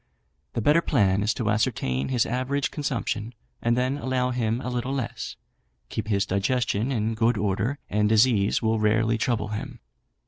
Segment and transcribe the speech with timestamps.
[0.53, 4.93] The better plan is to ascertain his average consumption, and then allow him a little
[4.95, 5.35] less.
[5.89, 9.79] Keep his digestion in good order, and disease will rarely trouble him.